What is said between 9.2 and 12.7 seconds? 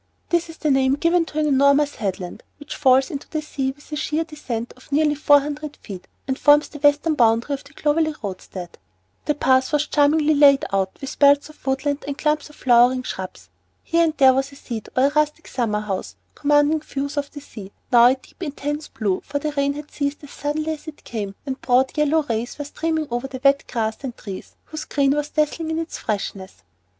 The path was charmingly laid out with belts of woodland and clumps of